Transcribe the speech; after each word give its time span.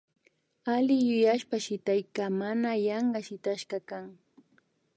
Alli 0.75 0.97
yuyashpa 1.07 1.55
shitaykaka 1.65 2.23
mana 2.41 2.71
yanka 2.87 3.19
shitashka 3.27 3.77
kan 3.89 4.05